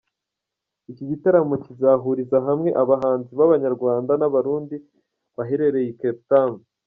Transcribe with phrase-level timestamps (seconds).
[0.91, 4.75] Iki gitaramo kizahuriza hamwe abahanzi ba banyarwanda n'abarundi
[5.35, 6.55] baherereye i CapeTown.